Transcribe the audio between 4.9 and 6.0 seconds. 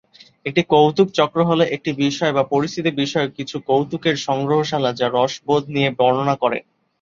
যা রসবোধ নিয়ে